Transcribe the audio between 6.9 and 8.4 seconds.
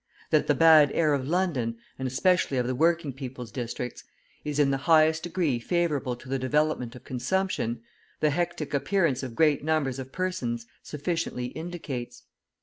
of consumption, the